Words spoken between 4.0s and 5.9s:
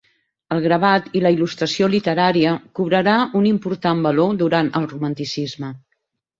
valor durant el romanticisme.